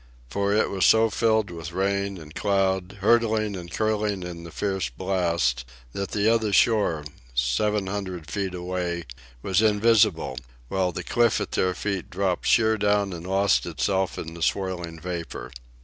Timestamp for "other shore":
6.27-7.05